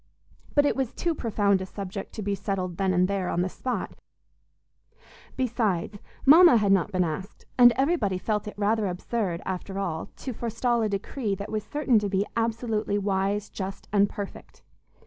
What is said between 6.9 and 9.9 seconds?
been asked, and everybody felt it rather absurd, after